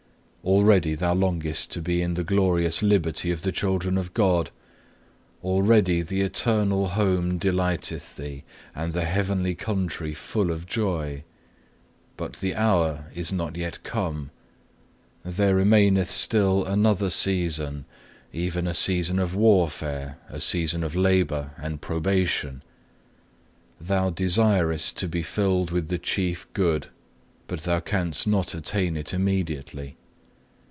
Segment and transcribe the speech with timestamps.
[0.43, 4.49] Already thou longest to be in the glorious liberty of the children of God;
[5.43, 8.43] already the eternal home delighteth thee,
[8.73, 11.23] and the heavenly country full of joy;
[12.17, 14.31] but the hour is not yet come;
[15.23, 17.85] there remaineth still another season,
[18.33, 22.63] even a season of warfare, a season of labour and probation.
[23.79, 26.87] Thou desirest to be filled with the Chief Good,
[27.45, 29.97] but thou canst not attain it immediately.